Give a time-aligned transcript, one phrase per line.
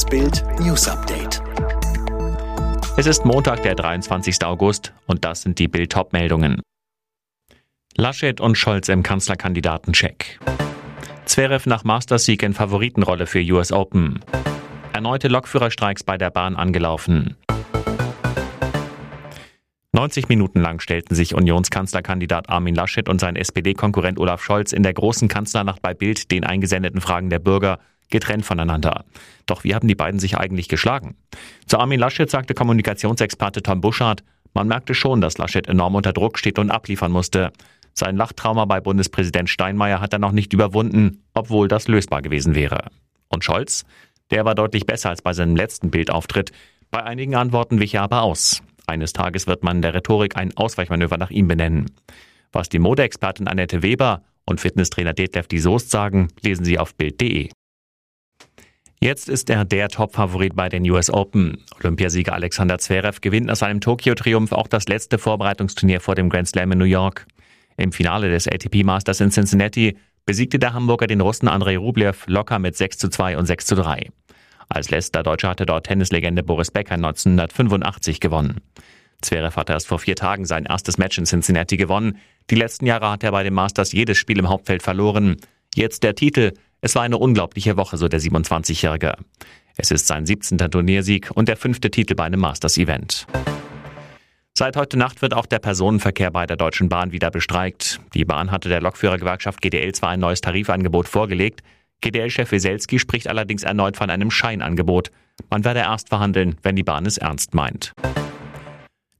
[0.00, 1.42] Das Bild News Update.
[2.96, 4.42] Es ist Montag, der 23.
[4.46, 6.62] August und das sind die Bild top meldungen
[7.98, 10.40] Laschet und Scholz im Kanzlerkandidatencheck.
[11.26, 14.20] Zverev nach Mastersieg in Favoritenrolle für US Open.
[14.94, 17.36] Erneute Lokführerstreiks bei der Bahn angelaufen.
[19.92, 24.94] 90 Minuten lang stellten sich Unionskanzlerkandidat Armin Laschet und sein SPD-Konkurrent Olaf Scholz in der
[24.94, 27.80] großen Kanzlernacht bei Bild den eingesendeten Fragen der Bürger
[28.10, 29.04] getrennt voneinander.
[29.46, 31.16] Doch wie haben die beiden sich eigentlich geschlagen?
[31.66, 34.22] Zu Armin Laschet sagte Kommunikationsexperte Tom Buschardt,
[34.54, 37.52] man merkte schon, dass Laschet enorm unter Druck steht und abliefern musste.
[37.94, 42.90] Sein Lachtrauma bei Bundespräsident Steinmeier hat er noch nicht überwunden, obwohl das lösbar gewesen wäre.
[43.28, 43.84] Und Scholz?
[44.30, 46.52] Der war deutlich besser als bei seinem letzten Bildauftritt.
[46.90, 48.62] Bei einigen Antworten wich er aber aus.
[48.86, 51.90] Eines Tages wird man der Rhetorik ein Ausweichmanöver nach ihm benennen.
[52.52, 57.50] Was die Modeexpertin Annette Weber und Fitnesstrainer Detlef die Soest sagen, lesen Sie auf Bild.de.
[59.02, 61.64] Jetzt ist er der Top-Favorit bei den US Open.
[61.78, 66.72] Olympiasieger Alexander Zverev gewinnt nach seinem Tokio-Triumph auch das letzte Vorbereitungsturnier vor dem Grand Slam
[66.72, 67.26] in New York.
[67.78, 72.58] Im Finale des ATP Masters in Cincinnati besiegte der Hamburger den Russen Andrei Rublev locker
[72.58, 74.10] mit 6 zu 2 und 6 zu 3.
[74.68, 78.60] Als letzter Deutscher hatte dort Tennislegende Boris Becker 1985 gewonnen.
[79.22, 82.18] Zverev hatte erst vor vier Tagen sein erstes Match in Cincinnati gewonnen.
[82.50, 85.36] Die letzten Jahre hat er bei den Masters jedes Spiel im Hauptfeld verloren.
[85.74, 86.52] Jetzt der Titel.
[86.80, 89.14] Es war eine unglaubliche Woche, so der 27-Jährige.
[89.76, 90.58] Es ist sein 17.
[90.58, 93.26] Turniersieg und der fünfte Titel bei einem Masters-Event.
[94.56, 98.00] Seit heute Nacht wird auch der Personenverkehr bei der Deutschen Bahn wieder bestreikt.
[98.14, 101.62] Die Bahn hatte der Lokführergewerkschaft GDL zwar ein neues Tarifangebot vorgelegt,
[102.00, 105.10] GDL-Chef Weselski spricht allerdings erneut von einem Scheinangebot.
[105.50, 107.92] Man werde erst verhandeln, wenn die Bahn es ernst meint.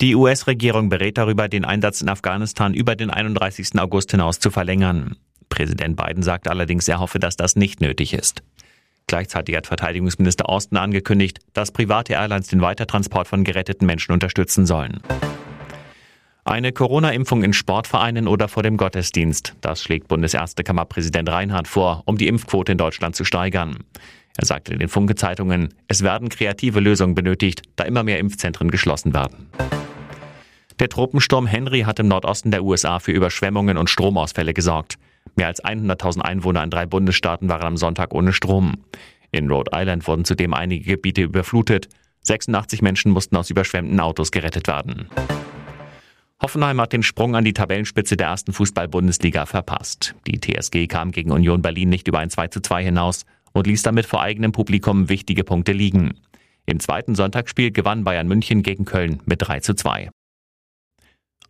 [0.00, 3.78] Die US-Regierung berät darüber, den Einsatz in Afghanistan über den 31.
[3.78, 5.16] August hinaus zu verlängern.
[5.54, 8.42] Präsident Biden sagt allerdings, er hoffe, dass das nicht nötig ist.
[9.06, 15.00] Gleichzeitig hat Verteidigungsminister Austin angekündigt, dass private Airlines den Weitertransport von geretteten Menschen unterstützen sollen.
[16.44, 22.26] Eine Corona-Impfung in Sportvereinen oder vor dem Gottesdienst, das schlägt Bundesärztekammerpräsident Reinhardt vor, um die
[22.26, 23.84] Impfquote in Deutschland zu steigern.
[24.36, 29.14] Er sagte in den Funke-Zeitungen, es werden kreative Lösungen benötigt, da immer mehr Impfzentren geschlossen
[29.14, 29.50] werden.
[30.80, 34.98] Der Tropensturm Henry hat im Nordosten der USA für Überschwemmungen und Stromausfälle gesorgt.
[35.36, 38.84] Mehr als 100.000 Einwohner in drei Bundesstaaten waren am Sonntag ohne Strom.
[39.32, 41.88] In Rhode Island wurden zudem einige Gebiete überflutet.
[42.22, 45.08] 86 Menschen mussten aus überschwemmten Autos gerettet werden.
[46.40, 50.14] Hoffenheim hat den Sprung an die Tabellenspitze der ersten Fußball-Bundesliga verpasst.
[50.26, 53.82] Die TSG kam gegen Union Berlin nicht über ein 2 zu 2 hinaus und ließ
[53.82, 56.14] damit vor eigenem Publikum wichtige Punkte liegen.
[56.66, 60.10] Im zweiten Sonntagsspiel gewann Bayern München gegen Köln mit 3 zu 2.